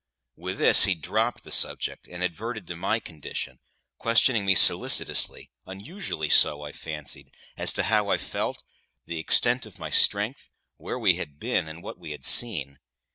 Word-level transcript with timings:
With 0.35 0.57
this 0.57 0.85
he 0.85 0.95
dropped 0.95 1.43
the 1.43 1.51
subject 1.51 2.07
and 2.07 2.23
adverted 2.23 2.65
to 2.65 2.75
my 2.75 2.99
condition, 2.99 3.59
questioning 3.99 4.47
me 4.47 4.55
solicitously 4.55 5.51
unusually 5.67 6.27
so, 6.29 6.63
I 6.63 6.71
fancied 6.71 7.29
as 7.55 7.71
to 7.73 7.83
how 7.83 8.09
I 8.09 8.17
felt, 8.17 8.63
the 9.05 9.19
extent 9.19 9.67
of 9.67 9.77
my 9.77 9.91
strength, 9.91 10.49
where 10.77 10.97
we 10.97 11.17
had 11.17 11.37
been, 11.37 11.67
and 11.67 11.83
what 11.83 11.99
we 11.99 12.13
had 12.13 12.25
seen. 12.25 12.79